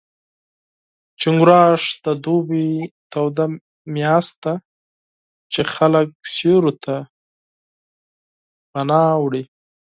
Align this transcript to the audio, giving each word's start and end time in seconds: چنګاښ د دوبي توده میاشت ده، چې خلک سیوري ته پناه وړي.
چنګاښ 1.21 1.81
د 2.05 2.05
دوبي 2.23 2.69
توده 3.11 3.45
میاشت 3.93 4.33
ده، 4.43 4.53
چې 5.51 5.61
خلک 5.73 6.07
سیوري 6.33 6.73
ته 6.83 6.95
پناه 8.71 9.11
وړي. 9.21 9.43